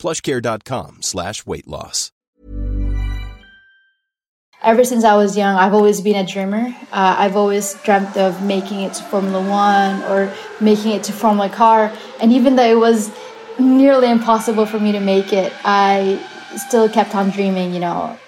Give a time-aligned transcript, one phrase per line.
[0.00, 2.10] plushcare.com slash weight loss.
[4.62, 6.66] Ever since I was young, I've always been a dreamer.
[6.92, 11.48] Uh, I've always dreamt of making it to Formula One or making it to Formula
[11.48, 11.90] Car.
[12.20, 13.10] And even though it was
[13.58, 16.22] nearly impossible for me to make it, I
[16.56, 18.18] still kept on dreaming, you know.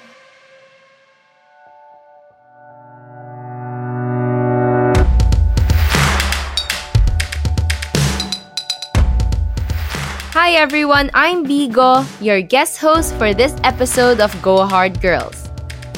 [10.53, 15.49] Hi everyone, I'm Bigo, your guest host for this episode of Go Hard Girls.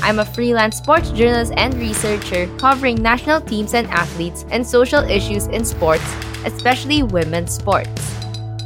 [0.01, 5.49] I'm a freelance sports journalist and researcher covering national teams and athletes and social issues
[5.49, 6.07] in sports,
[6.46, 8.15] especially women's sports.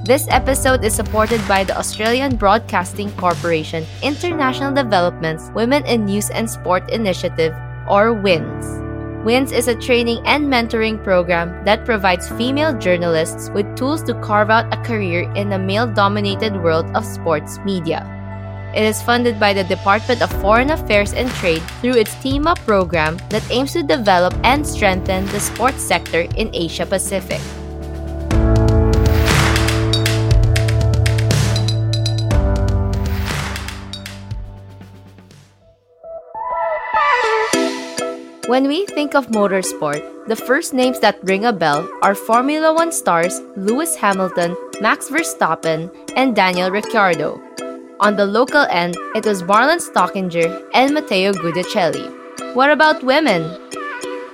[0.04, 6.50] This episode is supported by the Australian Broadcasting Corporation International Development's Women in News and
[6.50, 7.56] Sport Initiative,
[7.88, 8.87] or WINS.
[9.24, 14.48] WINS is a training and mentoring program that provides female journalists with tools to carve
[14.48, 18.06] out a career in the male dominated world of sports media.
[18.76, 22.58] It is funded by the Department of Foreign Affairs and Trade through its Team Up
[22.60, 27.40] program that aims to develop and strengthen the sports sector in Asia Pacific.
[38.48, 42.90] When we think of motorsport, the first names that ring a bell are Formula One
[42.90, 47.42] stars Lewis Hamilton, Max Verstappen, and Daniel Ricciardo.
[48.00, 52.08] On the local end, it was Marlon Stockinger and Matteo Guidicelli.
[52.54, 53.42] What about women?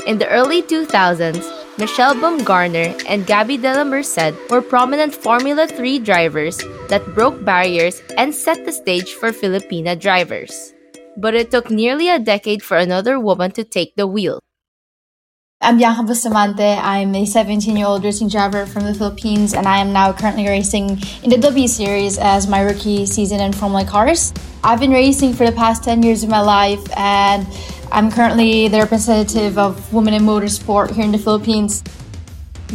[0.06, 1.42] In the early 2000s,
[1.76, 6.58] Michelle Bumgarner and Gaby Dela Merced were prominent Formula 3 drivers
[6.88, 10.73] that broke barriers and set the stage for Filipina drivers
[11.16, 14.40] but it took nearly a decade for another woman to take the wheel.
[15.60, 16.62] I'm Bianca Bustamante.
[16.62, 20.46] I'm a 17 year old racing driver from the Philippines, and I am now currently
[20.46, 24.34] racing in the W Series as my rookie season in Formula Cars.
[24.62, 27.46] I've been racing for the past 10 years of my life, and
[27.90, 31.82] I'm currently the representative of women in motorsport here in the Philippines.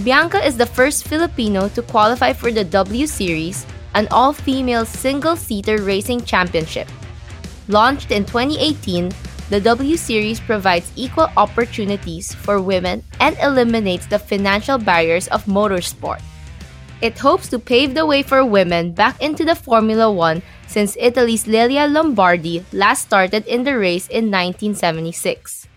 [0.04, 5.36] Bianca is the first Filipino to qualify for the W Series, an all female single
[5.36, 6.88] seater racing championship.
[7.69, 9.13] Launched in 2018,
[9.53, 16.18] the W Series provides equal opportunities for women and eliminates the financial barriers of motorsport.
[17.02, 21.46] It hopes to pave the way for women back into the Formula One since Italy's
[21.46, 25.68] Lella Lombardi last started in the race in 1976.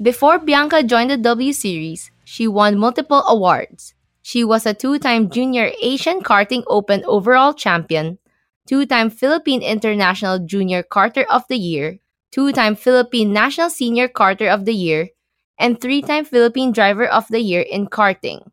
[0.00, 3.92] Before Bianca joined the W Series, she won multiple awards.
[4.22, 8.18] She was a two time Junior Asian Karting Open overall champion,
[8.66, 11.98] two-time Philippine International Junior Karter of the Year,
[12.32, 15.08] two-time Philippine National Senior Karter of the Year,
[15.58, 18.50] and three-time Philippine Driver of the Year in karting.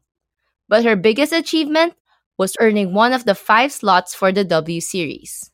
[0.69, 1.95] But her biggest achievement
[2.37, 5.51] was earning one of the five slots for the W Series.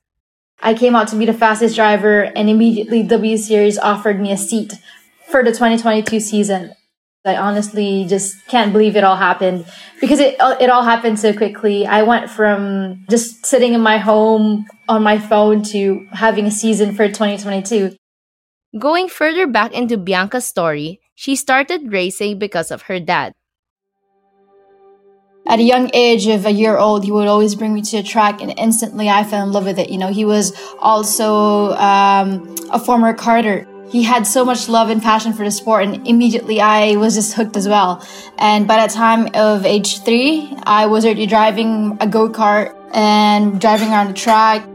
[0.61, 4.37] I came out to be the fastest driver, and immediately W Series offered me a
[4.37, 4.73] seat
[5.29, 6.75] for the 2022 season.
[7.29, 9.65] I honestly just can't believe it all happened
[10.01, 11.85] because it it all happened so quickly.
[11.85, 16.95] I went from just sitting in my home on my phone to having a season
[16.95, 17.95] for 2022.
[18.77, 23.33] Going further back into Bianca's story, she started racing because of her dad.
[25.47, 28.03] At a young age of a year old, he would always bring me to a
[28.03, 29.89] track, and instantly I fell in love with it.
[29.89, 35.01] You know, he was also um, a former karter he had so much love and
[35.01, 38.05] passion for the sport and immediately I was just hooked as well.
[38.37, 43.89] And by the time of age three, I was already driving a go-kart and driving
[43.89, 44.67] around the track.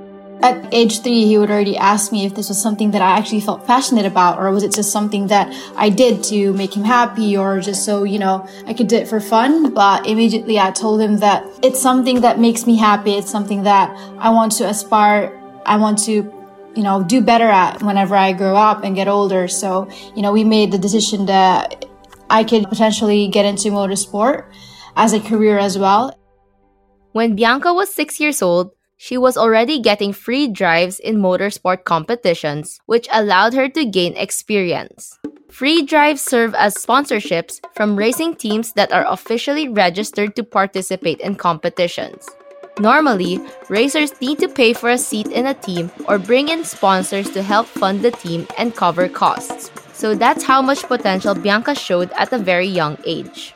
[0.42, 3.40] At age three, he would already ask me if this was something that I actually
[3.40, 7.36] felt passionate about or was it just something that I did to make him happy
[7.36, 9.72] or just so, you know, I could do it for fun.
[9.72, 13.12] But immediately I told him that it's something that makes me happy.
[13.12, 15.40] It's something that I want to aspire.
[15.64, 16.33] I want to
[16.76, 19.48] you know, do better at whenever I grow up and get older.
[19.48, 21.84] So, you know, we made the decision that
[22.30, 24.50] I could potentially get into motorsport
[24.96, 26.18] as a career as well.
[27.12, 32.80] When Bianca was six years old, she was already getting free drives in motorsport competitions,
[32.86, 35.18] which allowed her to gain experience.
[35.50, 41.36] Free drives serve as sponsorships from racing teams that are officially registered to participate in
[41.36, 42.28] competitions.
[42.78, 47.30] Normally, racers need to pay for a seat in a team or bring in sponsors
[47.30, 49.70] to help fund the team and cover costs.
[49.92, 53.54] So that's how much potential Bianca showed at a very young age.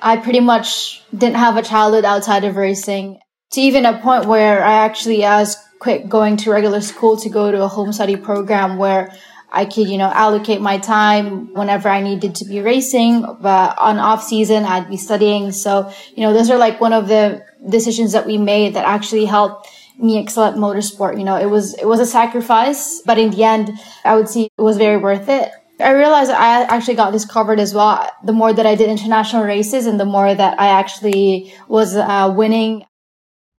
[0.00, 3.18] I pretty much didn't have a childhood outside of racing
[3.52, 7.50] to even a point where I actually was quit going to regular school to go
[7.50, 9.12] to a home study program where
[9.50, 13.98] I could, you know, allocate my time whenever I needed to be racing, but on
[13.98, 15.52] off season, I'd be studying.
[15.52, 19.24] So, you know, those are like one of the decisions that we made that actually
[19.24, 21.18] helped me excel at motorsport.
[21.18, 23.70] You know, it was, it was a sacrifice, but in the end,
[24.04, 25.50] I would see it was very worth it.
[25.78, 28.08] I realized I actually got discovered as well.
[28.24, 32.32] The more that I did international races and the more that I actually was uh,
[32.34, 32.84] winning.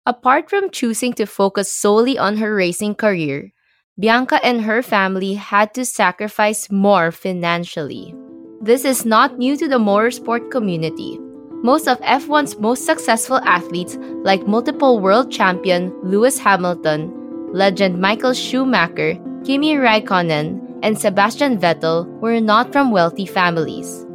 [0.05, 3.51] Apart from choosing to focus solely on her racing career,
[3.99, 8.13] Bianca and her family had to sacrifice more financially.
[8.61, 11.17] This is not new to the motorsport community.
[11.63, 17.11] Most of F1's most successful athletes, like multiple world champion Lewis Hamilton,
[17.51, 24.05] legend Michael Schumacher, Kimi Raikkonen, and Sebastian Vettel, were not from wealthy families.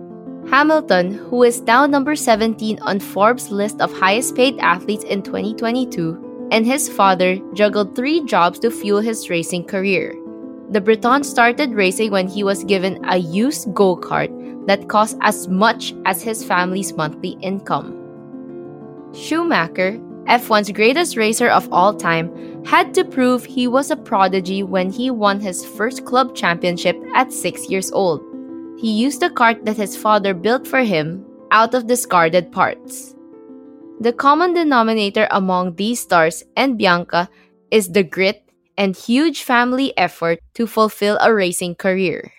[0.48, 6.31] Hamilton, who is now number 17 on Forbes' list of highest paid athletes in 2022,
[6.52, 10.14] and his father juggled three jobs to fuel his racing career.
[10.70, 14.30] The Briton started racing when he was given a used go kart
[14.66, 17.98] that cost as much as his family's monthly income.
[19.14, 22.30] Schumacher, F1's greatest racer of all time,
[22.64, 27.32] had to prove he was a prodigy when he won his first club championship at
[27.32, 28.22] six years old.
[28.78, 33.14] He used a kart that his father built for him out of discarded parts.
[34.02, 37.30] The common denominator among these stars and Bianca
[37.70, 38.42] is the grit
[38.76, 42.32] and huge family effort to fulfill a racing career.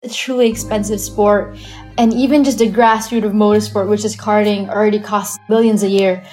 [0.00, 1.58] It's truly expensive sport,
[1.98, 6.24] and even just the grassroots of motorsport, which is karting, already costs billions a year.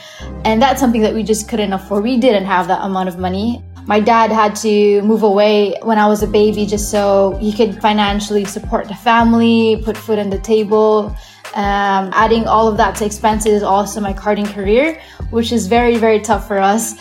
[0.45, 2.03] And that's something that we just couldn't afford.
[2.03, 3.61] We didn't have that amount of money.
[3.87, 7.81] My dad had to move away when I was a baby just so he could
[7.81, 11.13] financially support the family, put food on the table.
[11.55, 15.01] Um, adding all of that to expenses also my karting career,
[15.31, 16.93] which is very, very tough for us.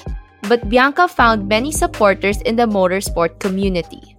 [0.49, 4.17] But Bianca found many supporters in the motorsport community.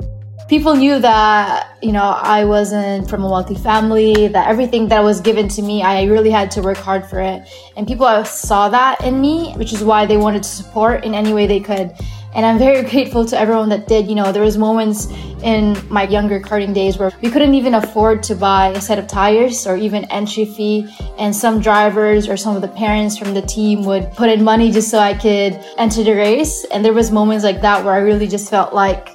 [0.47, 5.21] People knew that, you know, I wasn't from a wealthy family, that everything that was
[5.21, 7.47] given to me, I really had to work hard for it.
[7.77, 11.33] And people saw that in me, which is why they wanted to support in any
[11.33, 11.93] way they could
[12.35, 14.07] and i'm very grateful to everyone that did.
[14.07, 15.07] You know there was moments
[15.43, 19.07] in my younger karting days where we couldn't even afford to buy a set of
[19.07, 20.87] tires or even entry fee.
[21.17, 24.71] And some drivers or some of the parents from the team would put in money
[24.71, 26.65] just so i could enter the race.
[26.71, 29.09] And there was moments like that where i really just felt like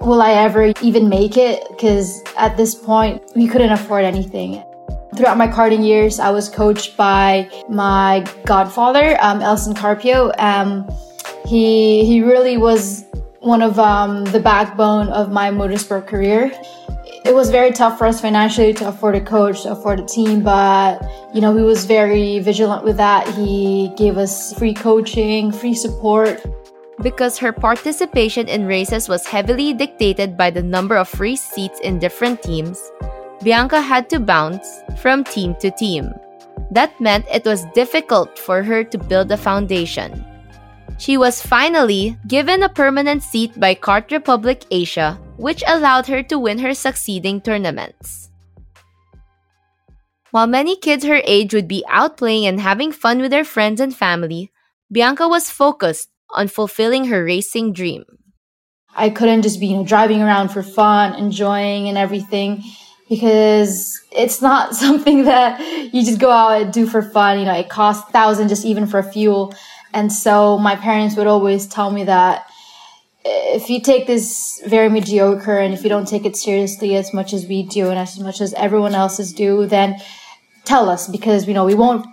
[0.00, 1.66] will i ever even make it?
[1.68, 4.62] Because at this point we couldn't afford anything.
[5.16, 10.30] Throughout my karting years, I was coached by my godfather, um, Elson Carpio.
[10.38, 10.88] Um,
[11.50, 13.04] he he really was
[13.40, 16.52] one of um, the backbone of my motorsport career.
[17.24, 20.42] It was very tough for us financially to afford a coach, to afford a team,
[20.42, 21.02] but
[21.34, 23.26] you know he was very vigilant with that.
[23.34, 26.38] He gave us free coaching, free support.
[27.02, 31.98] Because her participation in races was heavily dictated by the number of free seats in
[31.98, 32.78] different teams,
[33.42, 36.12] Bianca had to bounce from team to team.
[36.70, 40.29] That meant it was difficult for her to build a foundation.
[41.00, 46.38] She was finally given a permanent seat by Kart Republic Asia, which allowed her to
[46.38, 48.28] win her succeeding tournaments.
[50.30, 53.80] While many kids her age would be out playing and having fun with their friends
[53.80, 54.52] and family,
[54.92, 58.04] Bianca was focused on fulfilling her racing dream.
[58.94, 62.62] I couldn't just be, you know, driving around for fun, enjoying and everything
[63.08, 65.60] because it's not something that
[65.94, 67.38] you just go out and do for fun.
[67.38, 69.54] You know, it costs thousands just even for fuel.
[69.92, 72.46] And so my parents would always tell me that
[73.24, 77.32] if you take this very mediocre and if you don't take it seriously as much
[77.32, 80.00] as we do and as much as everyone else's do, then
[80.64, 82.06] tell us because you know we won't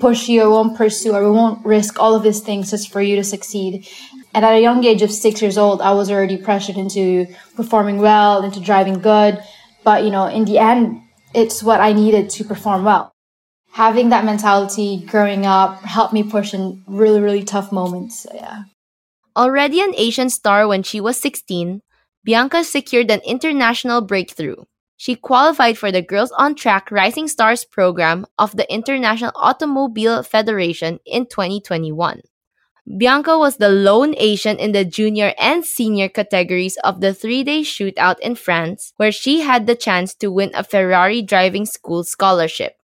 [0.00, 3.00] push you or won't pursue or we won't risk all of these things just for
[3.00, 3.88] you to succeed.
[4.34, 7.98] And at a young age of six years old, I was already pressured into performing
[7.98, 9.42] well, into driving good.
[9.84, 11.02] But you know, in the end,
[11.34, 13.15] it's what I needed to perform well
[13.76, 18.20] having that mentality growing up helped me push in really, really tough moments.
[18.20, 18.62] So, yeah.
[19.36, 21.82] Already an Asian star when she was 16,
[22.24, 24.64] Bianca secured an international breakthrough.
[24.96, 30.98] She qualified for the Girls on Track Rising Stars program of the International Automobile Federation
[31.04, 32.22] in 2021.
[32.96, 37.60] Bianca was the lone Asian in the junior and senior categories of the three day
[37.60, 42.76] shootout in France, where she had the chance to win a Ferrari driving school scholarship.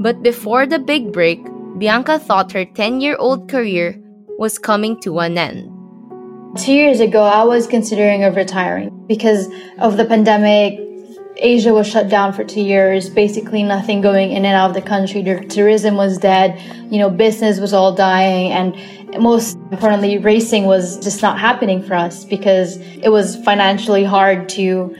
[0.00, 1.44] But before the big break,
[1.76, 4.00] Bianca thought her 10 year old career
[4.38, 5.70] was coming to an end.
[6.56, 9.46] Two years ago, I was considering of retiring because
[9.78, 10.80] of the pandemic.
[11.36, 14.82] Asia was shut down for two years, basically nothing going in and out of the
[14.82, 15.22] country.
[15.22, 16.58] The tourism was dead,
[16.90, 21.94] you know, business was all dying, and most importantly, racing was just not happening for
[21.94, 24.94] us because it was financially hard to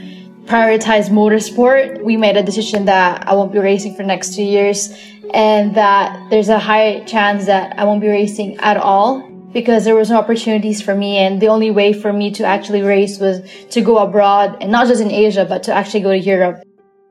[0.50, 2.02] prioritize motorsport.
[2.02, 4.92] We made a decision that I won't be racing for the next two years
[5.32, 9.20] and that there's a high chance that I won't be racing at all
[9.52, 12.82] because there was no opportunities for me and the only way for me to actually
[12.82, 16.18] race was to go abroad and not just in Asia but to actually go to
[16.18, 16.64] Europe.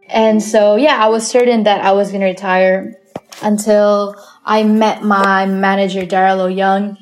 [0.10, 2.94] And so yeah, I was certain that I was going to retire
[3.42, 6.98] until I met my manager Daryl Young.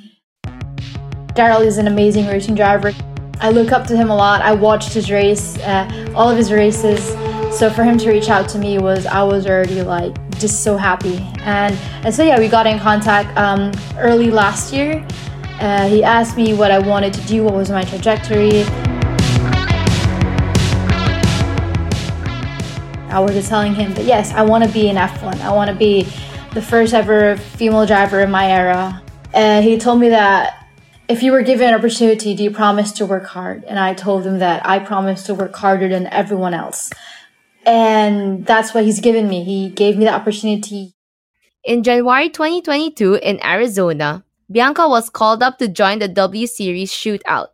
[1.33, 2.93] Daryl is an amazing racing driver.
[3.39, 4.41] I look up to him a lot.
[4.41, 7.05] I watched his race, uh, all of his races.
[7.55, 10.75] So for him to reach out to me was I was already like just so
[10.75, 11.17] happy.
[11.41, 15.05] And, and so yeah, we got in contact um, early last year.
[15.59, 18.63] Uh, he asked me what I wanted to do, what was my trajectory.
[23.09, 25.41] I was just telling him that yes, I want to be in F1.
[25.41, 26.03] I want to be
[26.53, 29.01] the first ever female driver in my era.
[29.33, 30.56] And he told me that
[31.07, 33.63] if you were given an opportunity, do you promise to work hard?
[33.63, 36.91] And I told him that I promise to work harder than everyone else.
[37.65, 39.43] And that's what he's given me.
[39.43, 40.93] He gave me the opportunity.
[41.63, 47.47] In January 2022 in Arizona, Bianca was called up to join the W Series shootout.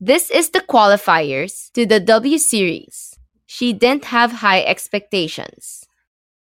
[0.00, 3.18] This is the qualifiers to the W Series.
[3.46, 5.87] She didn't have high expectations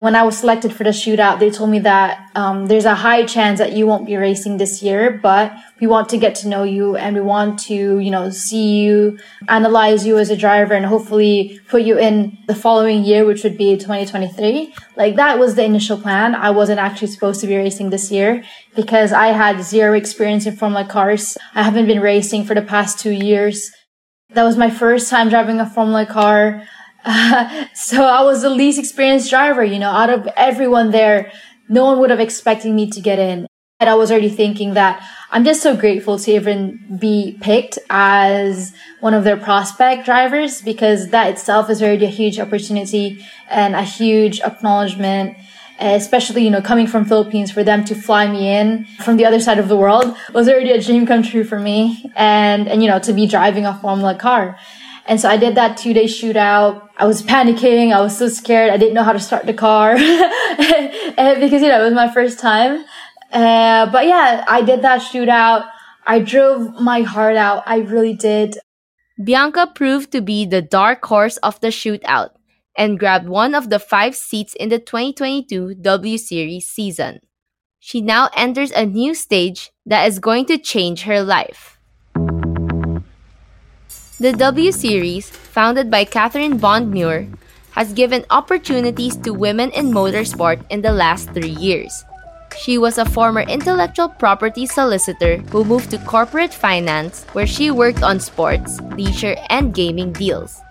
[0.05, 3.25] when I was selected for the shootout, they told me that um, there's a high
[3.25, 6.63] chance that you won't be racing this year, but we want to get to know
[6.63, 9.19] you and we want to, you know, see you,
[9.49, 13.57] analyze you as a driver and hopefully put you in the following year, which would
[13.57, 14.75] be 2023.
[14.95, 16.35] Like that was the initial plan.
[16.35, 18.45] I wasn't actually supposed to be racing this year
[18.77, 21.39] because I had zero experience in Formula cars.
[21.55, 23.71] I haven't been racing for the past two years.
[24.35, 26.69] That was my first time driving a Formula car.
[27.75, 31.31] so I was the least experienced driver, you know, out of everyone there,
[31.69, 33.47] no one would have expected me to get in.
[33.81, 38.73] And I was already thinking that I'm just so grateful to even be picked as
[39.01, 43.83] one of their prospect drivers because that itself is already a huge opportunity and a
[43.83, 45.37] huge acknowledgement
[45.81, 49.41] especially you know coming from philippines for them to fly me in from the other
[49.41, 52.89] side of the world was already a dream come true for me and and you
[52.89, 54.57] know to be driving a formula car
[55.07, 56.89] and so I did that two day shootout.
[56.97, 57.93] I was panicking.
[57.93, 58.71] I was so scared.
[58.71, 59.95] I didn't know how to start the car
[60.57, 62.85] because, you know, it was my first time.
[63.33, 65.69] Uh, but yeah, I did that shootout.
[66.07, 67.63] I drove my heart out.
[67.67, 68.59] I really did.
[69.23, 72.31] Bianca proved to be the dark horse of the shootout
[72.77, 77.21] and grabbed one of the five seats in the 2022 W Series season.
[77.79, 81.74] She now enters a new stage that is going to change her life.
[84.21, 87.27] The W Series, founded by Catherine Bond Muir,
[87.73, 92.05] has given opportunities to women in motorsport in the last three years.
[92.57, 98.05] She was a former intellectual property solicitor who moved to corporate finance, where she worked
[98.05, 100.63] on sports, leisure, and gaming deals.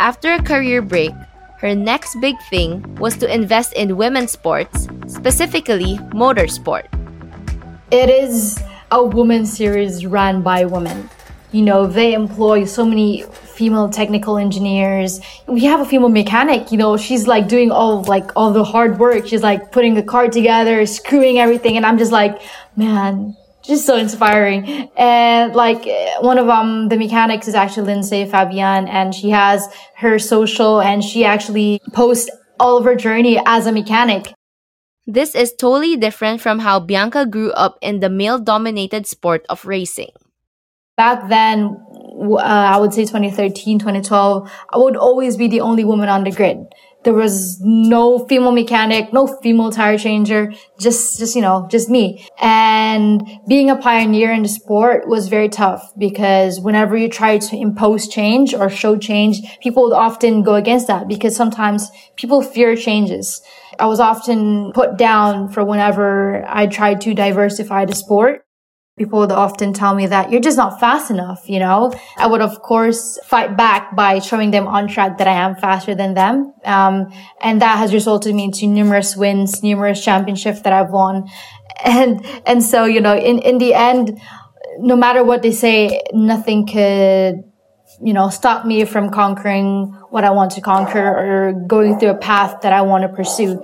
[0.00, 1.14] After a career break,
[1.58, 6.90] her next big thing was to invest in women's sports, specifically motorsport.
[7.92, 8.58] It is
[8.90, 11.08] a women's series run by women
[11.54, 15.20] you know, they employ so many female technical engineers.
[15.46, 18.98] We have a female mechanic, you know, she's like doing all like all the hard
[18.98, 19.28] work.
[19.28, 21.76] She's like putting the car together, screwing everything.
[21.76, 22.42] And I'm just like,
[22.74, 24.90] man, just so inspiring.
[24.96, 25.86] And like
[26.22, 29.68] one of um the mechanics is actually Lindsay Fabian and she has
[29.98, 34.34] her social and she actually posts all of her journey as a mechanic.
[35.06, 39.64] This is totally different from how Bianca grew up in the male dominated sport of
[39.64, 40.10] racing
[40.96, 41.76] back then,
[42.20, 46.30] uh, I would say 2013, 2012, I would always be the only woman on the
[46.30, 46.58] grid.
[47.02, 52.26] There was no female mechanic, no female tire changer, just, just, you know, just me.
[52.40, 57.56] And being a pioneer in the sport was very tough because whenever you try to
[57.56, 62.74] impose change or show change, people would often go against that because sometimes people fear
[62.74, 63.42] changes.
[63.78, 68.43] I was often put down for whenever I tried to diversify the sport
[68.96, 71.92] people would often tell me that you're just not fast enough, you know?
[72.16, 75.96] I would, of course, fight back by showing them on track that I am faster
[75.96, 76.54] than them.
[76.64, 81.28] Um, and that has resulted me into numerous wins, numerous championships that I've won.
[81.84, 84.18] And, and so, you know, in, in the end,
[84.78, 87.42] no matter what they say, nothing could,
[88.00, 92.16] you know, stop me from conquering what I want to conquer or going through a
[92.16, 93.60] path that I want to pursue.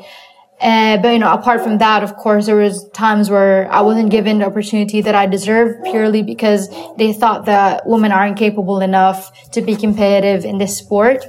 [0.60, 4.10] Uh, but you know, apart from that, of course, there was times where I wasn't
[4.10, 9.50] given the opportunity that I deserved purely because they thought that women aren't capable enough
[9.52, 11.24] to be competitive in this sport.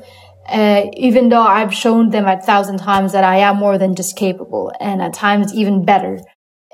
[0.49, 4.17] Uh, even though I've shown them a thousand times that I am more than just
[4.17, 6.19] capable and at times even better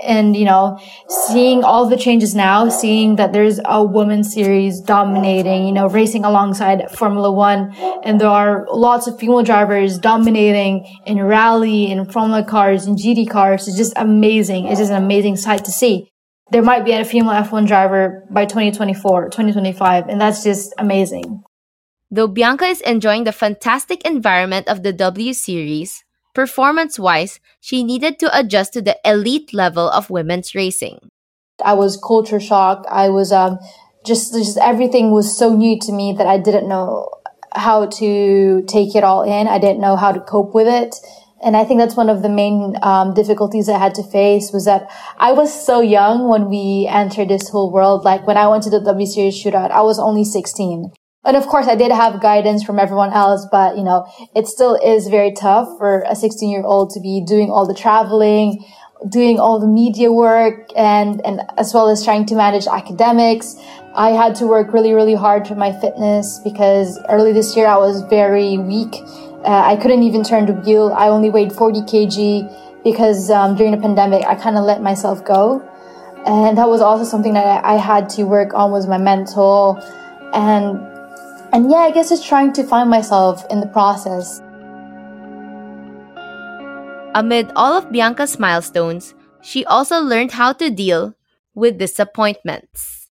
[0.03, 5.65] and you know seeing all the changes now seeing that there's a women's series dominating
[5.65, 7.73] you know racing alongside formula one.
[8.03, 13.29] And there are lots of female drivers dominating in rally in formula cars and gt
[13.29, 13.67] cars.
[13.67, 14.67] It's just amazing.
[14.67, 16.09] It's just an amazing sight to see.
[16.51, 21.43] There might be a female f1 driver by 2024 2025 and that's just amazing.
[22.09, 26.03] Though bianca is enjoying the fantastic environment of the w series
[26.37, 30.99] Performance wise, she needed to adjust to the elite level of women's racing.
[31.65, 32.85] I was culture shocked.
[32.91, 33.57] I was um,
[34.05, 37.09] just, just everything was so new to me that I didn't know
[37.55, 39.47] how to take it all in.
[39.47, 40.95] I didn't know how to cope with it.
[41.43, 44.65] And I think that's one of the main um, difficulties I had to face was
[44.65, 48.05] that I was so young when we entered this whole world.
[48.05, 50.91] Like when I went to the W Series shootout, I was only 16.
[51.27, 54.75] And of course, I did have guidance from everyone else, but you know, it still
[54.75, 58.63] is very tough for a 16 year old to be doing all the traveling,
[59.09, 63.57] doing all the media work and, and as well as trying to manage academics.
[63.93, 67.75] I had to work really, really hard for my fitness because early this year I
[67.75, 68.95] was very weak.
[69.43, 70.93] Uh, I couldn't even turn the wheel.
[70.95, 75.25] I only weighed 40 kg because um, during the pandemic I kind of let myself
[75.25, 75.59] go.
[76.25, 79.77] And that was also something that I, I had to work on was my mental
[80.33, 80.96] and
[81.53, 84.41] and yeah, I guess it's trying to find myself in the process.
[87.15, 91.15] Amid all of Bianca's milestones, she also learned how to deal
[91.55, 93.09] with disappointments.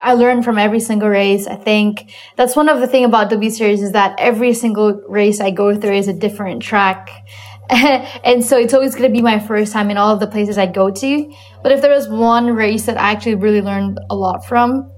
[0.00, 1.46] I learned from every single race.
[1.46, 5.40] I think that's one of the thing about W Series is that every single race
[5.40, 7.10] I go through is a different track.
[7.70, 10.58] and so it's always going to be my first time in all of the places
[10.58, 11.34] I go to.
[11.62, 14.90] But if there was one race that I actually really learned a lot from,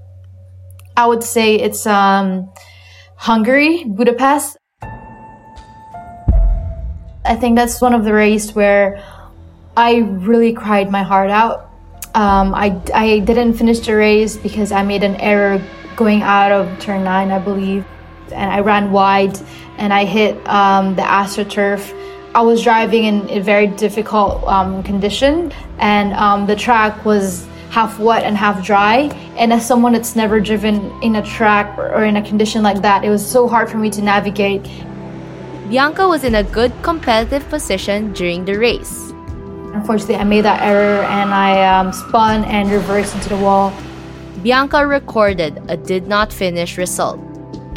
[0.99, 2.51] I would say it's um,
[3.15, 4.57] Hungary, Budapest.
[7.23, 9.01] I think that's one of the races where
[9.77, 11.71] I really cried my heart out.
[12.15, 15.63] Um, I, I didn't finish the race because I made an error
[15.95, 17.85] going out of turn nine, I believe.
[18.33, 19.39] And I ran wide
[19.77, 21.95] and I hit um, the AstroTurf.
[22.35, 27.99] I was driving in a very difficult um, condition and um, the track was half
[27.99, 29.09] wet and half dry.
[29.37, 33.03] And as someone that's never driven in a track or in a condition like that,
[33.03, 34.63] it was so hard for me to navigate.
[35.69, 39.11] Bianca was in a good competitive position during the race.
[39.73, 43.71] Unfortunately, I made that error and I um, spun and reversed into the wall.
[44.41, 47.28] Bianca recorded a did not finish result.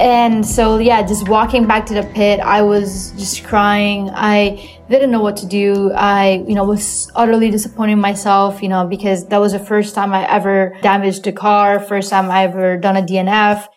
[0.03, 4.11] And so, yeah, just walking back to the pit, I was just crying.
[4.11, 5.93] I didn't know what to do.
[5.93, 9.95] I, you know, was utterly disappointed in myself, you know, because that was the first
[9.95, 13.69] time I ever damaged a car, first time I ever done a DNF.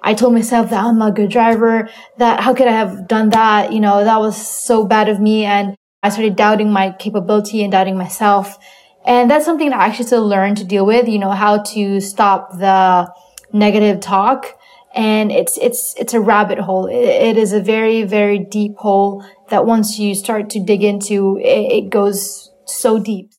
[0.00, 3.72] I told myself that I'm a good driver, that how could I have done that?
[3.72, 5.44] You know, that was so bad of me.
[5.44, 8.58] And I started doubting my capability and doubting myself.
[9.06, 12.00] And that's something that I actually still learn to deal with, you know, how to
[12.00, 13.08] stop the
[13.52, 14.57] negative talk
[14.94, 16.86] and it's it's it's a rabbit hole.
[16.86, 21.38] it, it is a very very deep hole that once you start to dig into,
[21.38, 23.30] it, it goes so deep.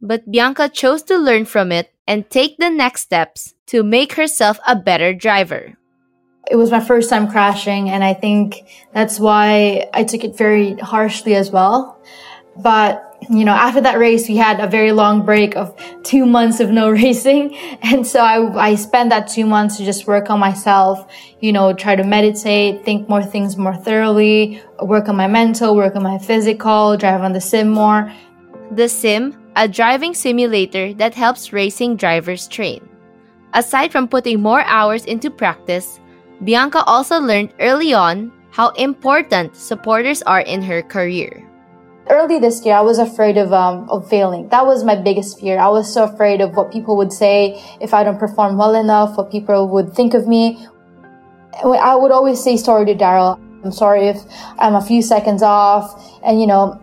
[0.00, 4.58] But Bianca chose to learn from it and take the next steps to make herself
[4.66, 5.78] a better driver.
[6.50, 10.74] It was my first time crashing, and I think that's why I took it very
[10.74, 12.00] harshly as well.
[12.56, 16.60] But you know, after that race, we had a very long break of two months
[16.60, 17.56] of no racing.
[17.82, 21.72] And so I, I spent that two months to just work on myself, you know,
[21.72, 26.18] try to meditate, think more things more thoroughly, work on my mental, work on my
[26.18, 28.12] physical, drive on the sim more.
[28.72, 32.88] The sim, a driving simulator that helps racing drivers train.
[33.54, 36.00] Aside from putting more hours into practice,
[36.42, 41.46] Bianca also learned early on how important supporters are in her career
[42.08, 44.48] early this year, I was afraid of um, of failing.
[44.48, 45.58] That was my biggest fear.
[45.58, 49.16] I was so afraid of what people would say if I don't perform well enough,
[49.16, 50.66] what people would think of me.
[51.62, 53.38] I would always say sorry to Daryl.
[53.64, 54.18] I'm sorry if
[54.58, 56.80] I'm a few seconds off, and you know,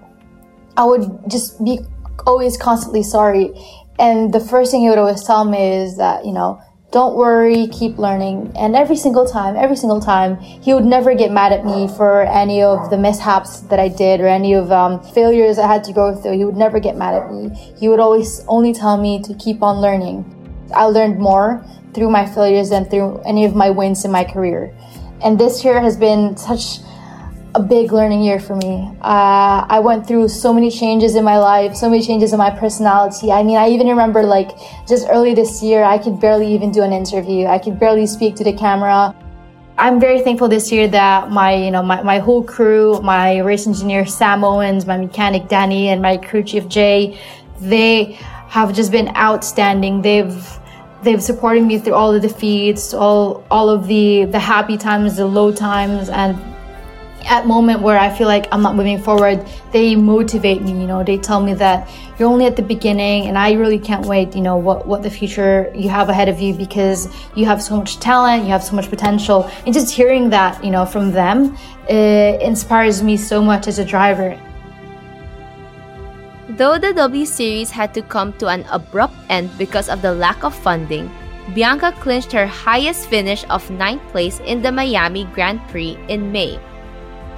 [0.77, 1.79] I would just be
[2.25, 3.51] always constantly sorry.
[3.97, 7.67] And the first thing he would always tell me is that you know don't worry,
[7.67, 8.52] keep learning.
[8.58, 12.23] And every single time, every single time, he would never get mad at me for
[12.23, 15.93] any of the mishaps that I did or any of um, failures I had to
[15.93, 16.38] go through.
[16.38, 17.49] He would never get mad at me.
[17.80, 20.25] He would always only tell me to keep on learning.
[20.73, 24.73] I learned more through my failures than through any of my wins in my career.
[25.23, 26.80] And this year has been such
[27.55, 28.91] a big learning year for me.
[29.01, 32.51] Uh, I went through so many changes in my life, so many changes in my
[32.51, 33.31] personality.
[33.31, 34.51] I mean, I even remember like
[34.88, 37.47] just early this year, I could barely even do an interview.
[37.47, 39.15] I could barely speak to the camera.
[39.77, 43.65] I'm very thankful this year that my, you know, my, my whole crew, my race
[43.65, 47.17] engineer Sam Owens, my mechanic Danny, and my crew chief Jay,
[47.62, 48.17] they
[48.49, 50.01] have just been outstanding.
[50.01, 50.59] They've
[51.01, 55.25] they've supported me through all the defeats, all all of the the happy times, the
[55.25, 56.35] low times, and
[57.25, 61.03] at moment where I feel like I'm not moving forward, they motivate me, you know,
[61.03, 64.41] they tell me that you're only at the beginning and I really can't wait, you
[64.41, 67.99] know, what, what the future you have ahead of you because you have so much
[67.99, 69.49] talent, you have so much potential.
[69.65, 73.86] And just hearing that, you know, from them, it inspires me so much as a
[73.86, 74.39] driver.
[76.49, 80.43] Though the W Series had to come to an abrupt end because of the lack
[80.43, 81.10] of funding,
[81.53, 86.60] Bianca clinched her highest finish of 9th place in the Miami Grand Prix in May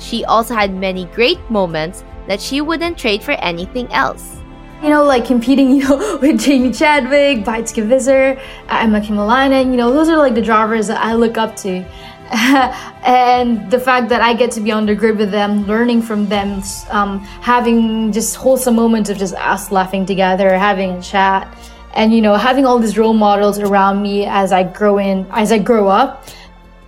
[0.01, 4.37] she also had many great moments that she wouldn't trade for anything else.
[4.81, 9.91] You know, like competing you know, with Jamie Chadwick, Beitske Visser, Emma Kimiläinen, you know,
[9.91, 11.85] those are like the drivers that I look up to.
[12.31, 16.27] and the fact that I get to be on the grid with them, learning from
[16.29, 21.53] them, um, having just wholesome moments of just us laughing together, having a chat,
[21.93, 25.51] and you know, having all these role models around me as I grow in, as
[25.51, 26.25] I grow up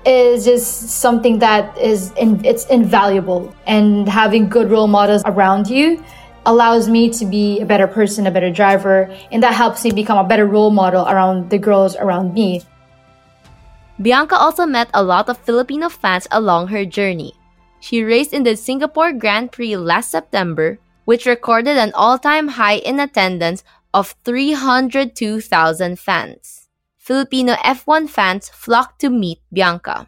[0.06, 6.04] is just something that is in, it's invaluable and having good role models around you
[6.46, 10.18] allows me to be a better person, a better driver, and that helps me become
[10.18, 12.62] a better role model around the girls around me.
[14.02, 17.34] Bianca also met a lot of Filipino fans along her journey.
[17.80, 23.00] She raced in the Singapore Grand Prix last September, which recorded an all-time high in
[23.00, 23.64] attendance
[23.94, 26.63] of 302,000 fans.
[27.04, 30.08] Filipino F1 fans flocked to meet Bianca.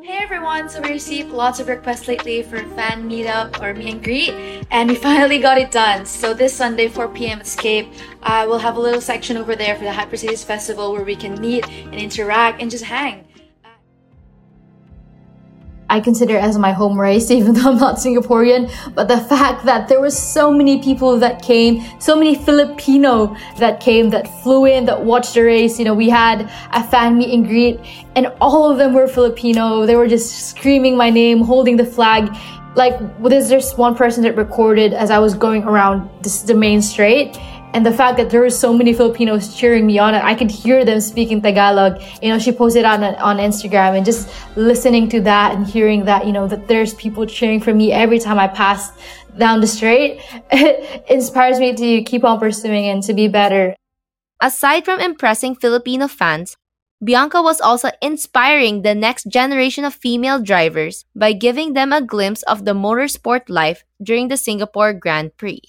[0.00, 4.02] Hey everyone, so we received lots of requests lately for fan meetup or meet and
[4.02, 4.32] greet,
[4.70, 6.06] and we finally got it done.
[6.06, 7.42] So this Sunday, 4 p.m.
[7.42, 11.16] Escape, uh, we'll have a little section over there for the Hypercities Festival where we
[11.16, 13.26] can meet and interact and just hang.
[15.90, 18.72] I consider as my home race, even though I'm not Singaporean.
[18.94, 23.80] But the fact that there were so many people that came, so many Filipino that
[23.80, 25.78] came, that flew in, that watched the race.
[25.78, 27.80] You know, we had a fan meet and greet,
[28.16, 29.84] and all of them were Filipino.
[29.84, 32.34] They were just screaming my name, holding the flag.
[32.76, 36.80] Like, there's just one person that recorded as I was going around this, the main
[36.80, 37.36] straight
[37.72, 40.50] and the fact that there were so many Filipinos cheering me on, and I could
[40.50, 42.02] hear them speaking Tagalog.
[42.22, 46.26] You know, she posted on on Instagram, and just listening to that and hearing that,
[46.26, 48.92] you know, that there's people cheering for me every time I pass
[49.38, 50.20] down the street,
[51.08, 53.74] inspires me to keep on pursuing and to be better.
[54.40, 56.56] Aside from impressing Filipino fans,
[57.02, 62.42] Bianca was also inspiring the next generation of female drivers by giving them a glimpse
[62.42, 65.60] of the motorsport life during the Singapore Grand Prix.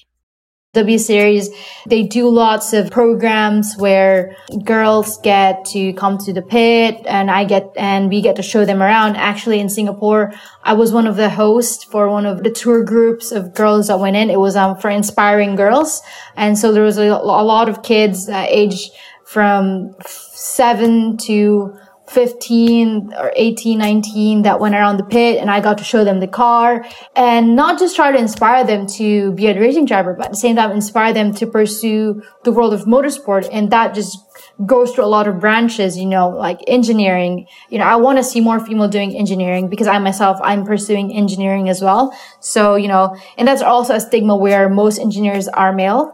[0.73, 1.49] W Series,
[1.85, 7.43] they do lots of programs where girls get to come to the pit and I
[7.43, 9.17] get, and we get to show them around.
[9.17, 13.33] Actually, in Singapore, I was one of the hosts for one of the tour groups
[13.33, 14.29] of girls that went in.
[14.29, 16.01] It was, um, for inspiring girls.
[16.37, 18.93] And so there was a, a lot of kids uh, aged
[19.25, 21.77] from seven to
[22.11, 26.19] 15 or 18, 19 that went around the pit and I got to show them
[26.19, 30.25] the car and not just try to inspire them to be a racing driver, but
[30.25, 33.47] at the same time inspire them to pursue the world of motorsport.
[33.49, 34.17] And that just
[34.65, 37.47] goes through a lot of branches, you know, like engineering.
[37.69, 41.13] You know, I want to see more female doing engineering because I myself, I'm pursuing
[41.13, 42.13] engineering as well.
[42.41, 46.13] So, you know, and that's also a stigma where most engineers are male.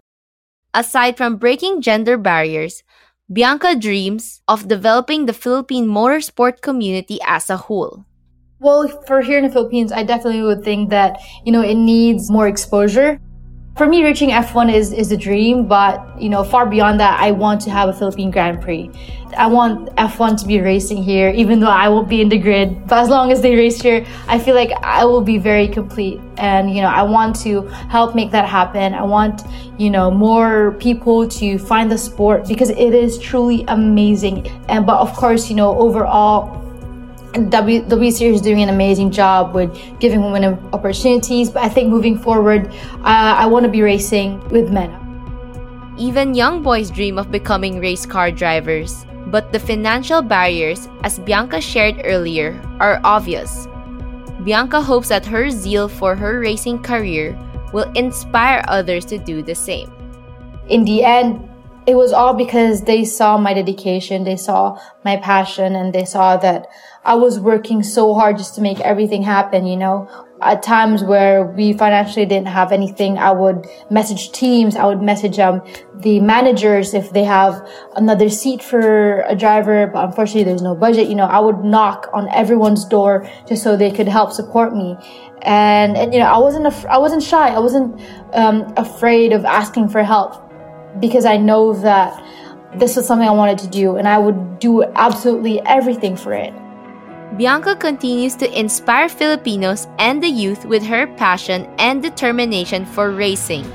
[0.75, 2.83] Aside from breaking gender barriers,
[3.27, 8.05] Bianca dreams of developing the Philippine motorsport community as a whole.
[8.59, 12.31] Well, for here in the Philippines, I definitely would think that, you know, it needs
[12.31, 13.19] more exposure.
[13.77, 17.29] For me, reaching F1 is, is a dream, but, you know, far beyond that, I
[17.29, 18.89] want to have a Philippine Grand Prix.
[19.37, 22.87] I want F1 to be racing here, even though I won't be in the grid.
[22.87, 26.19] But as long as they race here, I feel like I will be very complete.
[26.37, 28.95] And, you know, I want to help make that happen.
[28.95, 29.43] I want,
[29.77, 34.47] you know, more people to find the sport because it is truly amazing.
[34.69, 36.66] And, but of course, you know, overall,
[37.37, 41.49] W, is doing an amazing job with giving women opportunities.
[41.49, 42.67] But I think moving forward,
[43.03, 44.91] uh, I want to be racing with men.
[45.97, 49.05] Even young boys dream of becoming race car drivers.
[49.27, 53.67] But the financial barriers, as Bianca shared earlier, are obvious.
[54.43, 57.37] Bianca hopes that her zeal for her racing career
[57.73, 59.91] will inspire others to do the same.
[60.69, 61.46] In the end,
[61.87, 66.35] it was all because they saw my dedication, they saw my passion, and they saw
[66.37, 66.67] that
[67.05, 70.09] I was working so hard just to make everything happen, you know.
[70.41, 74.75] at times where we financially didn't have anything, I would message teams.
[74.75, 75.61] I would message um,
[75.95, 81.07] the managers if they have another seat for a driver, but unfortunately there's no budget.
[81.07, 84.95] You know, I would knock on everyone's door just so they could help support me.
[85.41, 87.49] And, and you know, I wasn't, af- I wasn't shy.
[87.49, 87.99] I wasn't
[88.33, 90.46] um, afraid of asking for help
[90.99, 92.23] because I know that
[92.75, 96.53] this was something I wanted to do and I would do absolutely everything for it.
[97.37, 103.69] Bianca continues to inspire Filipinos and the youth with her passion and determination for racing.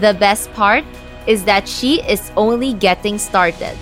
[0.00, 0.84] The best part
[1.26, 3.76] is that she is only getting started.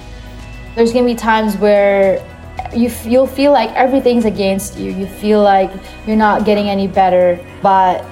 [0.75, 2.27] There's gonna be times where
[2.75, 4.91] you you'll feel like everything's against you.
[4.93, 5.71] You feel like
[6.07, 8.05] you're not getting any better, but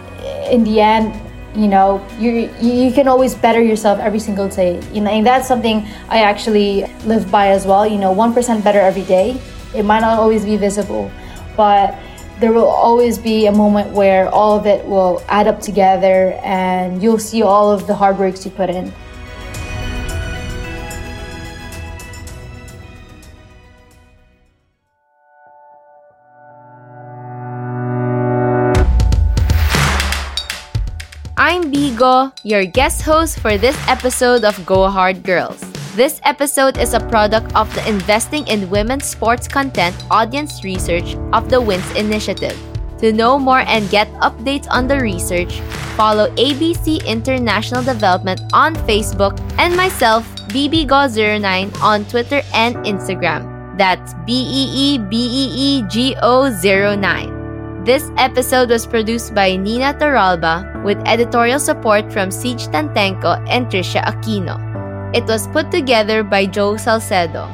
[0.51, 1.19] in the end,
[1.55, 4.81] you know, you you can always better yourself every single day.
[4.93, 7.87] You know, and that's something I actually live by as well.
[7.87, 9.41] You know, one percent better every day
[9.75, 11.11] it might not always be visible,
[11.57, 11.99] but
[12.41, 17.03] there will always be a moment where all of it will add up together and
[17.03, 18.93] you'll see all of the hard works you put in.
[31.51, 35.59] I'm Bigo, your guest host for this episode of Go Hard Girls.
[35.99, 41.51] This episode is a product of the Investing in Women's Sports Content audience research of
[41.51, 42.55] the WINS initiative.
[43.03, 45.59] To know more and get updates on the research,
[45.99, 53.75] follow ABC International Development on Facebook and myself, BeeBeeGo09, on Twitter and Instagram.
[53.77, 57.40] That's B E E B E E G O 09.
[57.91, 63.99] This episode was produced by Nina Toralba with editorial support from Siege Tantenko and Trisha
[64.07, 64.55] Aquino.
[65.13, 67.51] It was put together by Joe Salcedo.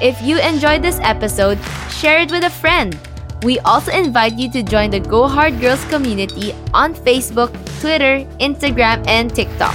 [0.00, 1.58] If you enjoyed this episode,
[1.90, 2.96] share it with a friend.
[3.42, 9.02] We also invite you to join the Go Hard Girls community on Facebook, Twitter, Instagram,
[9.08, 9.74] and TikTok.